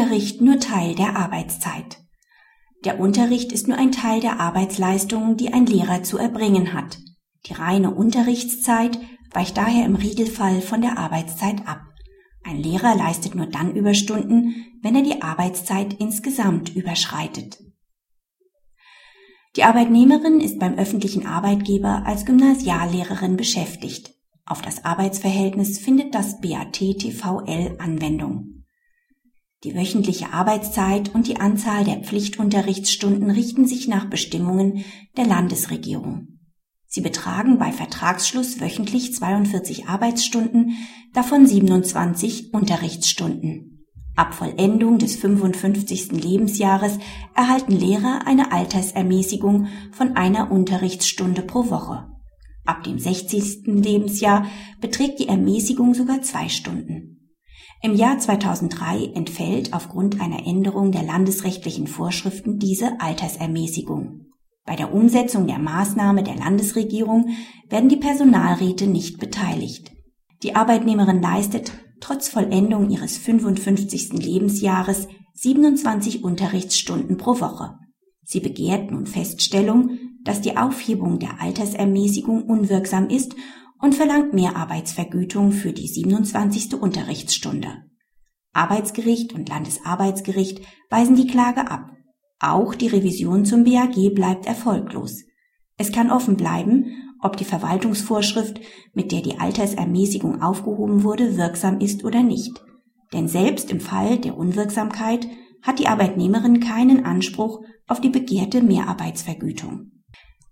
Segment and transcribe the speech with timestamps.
[0.00, 1.98] Unterricht nur Teil der Arbeitszeit.
[2.86, 6.96] Der Unterricht ist nur ein Teil der Arbeitsleistungen, die ein Lehrer zu erbringen hat.
[7.44, 8.98] Die reine Unterrichtszeit
[9.30, 11.82] weicht daher im Regelfall von der Arbeitszeit ab.
[12.42, 17.58] Ein Lehrer leistet nur dann Überstunden, wenn er die Arbeitszeit insgesamt überschreitet.
[19.56, 24.14] Die Arbeitnehmerin ist beim öffentlichen Arbeitgeber als Gymnasiallehrerin beschäftigt.
[24.46, 28.59] Auf das Arbeitsverhältnis findet das BAT-TVL Anwendung.
[29.62, 34.84] Die wöchentliche Arbeitszeit und die Anzahl der Pflichtunterrichtsstunden richten sich nach Bestimmungen
[35.18, 36.28] der Landesregierung.
[36.86, 40.72] Sie betragen bei Vertragsschluss wöchentlich 42 Arbeitsstunden,
[41.12, 43.86] davon 27 Unterrichtsstunden.
[44.16, 46.12] Ab Vollendung des 55.
[46.12, 46.98] Lebensjahres
[47.34, 52.08] erhalten Lehrer eine Altersermäßigung von einer Unterrichtsstunde pro Woche.
[52.64, 53.66] Ab dem 60.
[53.66, 54.46] Lebensjahr
[54.80, 57.19] beträgt die Ermäßigung sogar zwei Stunden.
[57.82, 64.26] Im Jahr 2003 entfällt aufgrund einer Änderung der landesrechtlichen Vorschriften diese Altersermäßigung.
[64.66, 67.30] Bei der Umsetzung der Maßnahme der Landesregierung
[67.70, 69.92] werden die Personalräte nicht beteiligt.
[70.42, 74.12] Die Arbeitnehmerin leistet trotz Vollendung ihres 55.
[74.12, 77.78] Lebensjahres 27 Unterrichtsstunden pro Woche.
[78.24, 83.34] Sie begehrt nun Feststellung, dass die Aufhebung der Altersermäßigung unwirksam ist
[83.80, 86.74] und verlangt mehr Arbeitsvergütung für die 27.
[86.74, 87.84] Unterrichtsstunde.
[88.52, 91.90] Arbeitsgericht und Landesarbeitsgericht weisen die Klage ab.
[92.40, 95.22] Auch die Revision zum BAG bleibt erfolglos.
[95.76, 96.86] Es kann offen bleiben,
[97.22, 98.60] ob die Verwaltungsvorschrift,
[98.94, 102.62] mit der die Altersermäßigung aufgehoben wurde, wirksam ist oder nicht.
[103.12, 105.28] Denn selbst im Fall der Unwirksamkeit
[105.62, 109.90] hat die Arbeitnehmerin keinen Anspruch auf die begehrte Mehrarbeitsvergütung.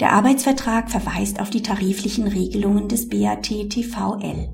[0.00, 4.48] Der Arbeitsvertrag verweist auf die tariflichen Regelungen des BAT-TVL.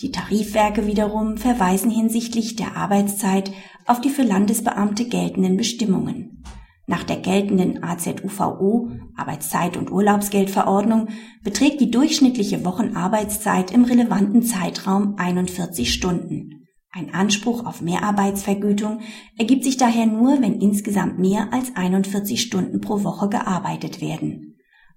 [0.00, 3.52] Die Tarifwerke wiederum verweisen hinsichtlich der Arbeitszeit
[3.86, 6.42] auf die für Landesbeamte geltenden Bestimmungen.
[6.88, 11.08] Nach der geltenden AZUVO Arbeitszeit- und Urlaubsgeldverordnung
[11.44, 16.66] beträgt die durchschnittliche Wochenarbeitszeit im relevanten Zeitraum 41 Stunden.
[16.90, 19.00] Ein Anspruch auf Mehrarbeitsvergütung
[19.38, 24.43] ergibt sich daher nur, wenn insgesamt mehr als 41 Stunden pro Woche gearbeitet werden.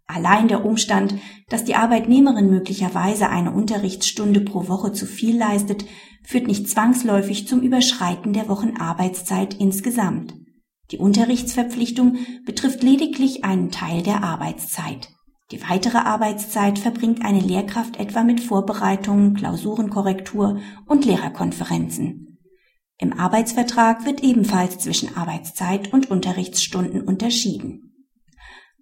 [0.08, 1.16] Allein der Umstand,
[1.50, 5.86] dass die Arbeitnehmerin möglicherweise eine Unterrichtsstunde pro Woche zu viel leistet,
[6.24, 10.34] führt nicht zwangsläufig zum Überschreiten der Wochenarbeitszeit insgesamt.
[10.92, 15.10] Die Unterrichtsverpflichtung betrifft lediglich einen Teil der Arbeitszeit.
[15.52, 22.40] Die weitere Arbeitszeit verbringt eine Lehrkraft etwa mit Vorbereitungen, Klausurenkorrektur und Lehrerkonferenzen.
[22.98, 27.94] Im Arbeitsvertrag wird ebenfalls zwischen Arbeitszeit und Unterrichtsstunden unterschieden.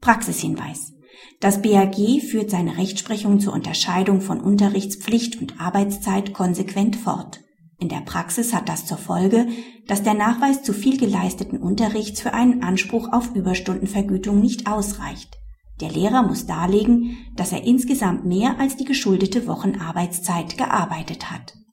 [0.01, 0.93] Praxishinweis.
[1.39, 7.41] Das BAG führt seine Rechtsprechung zur Unterscheidung von Unterrichtspflicht und Arbeitszeit konsequent fort.
[7.79, 9.47] In der Praxis hat das zur Folge,
[9.87, 15.37] dass der Nachweis zu viel geleisteten Unterrichts für einen Anspruch auf Überstundenvergütung nicht ausreicht.
[15.81, 21.55] Der Lehrer muss darlegen, dass er insgesamt mehr als die geschuldete Wochenarbeitszeit gearbeitet hat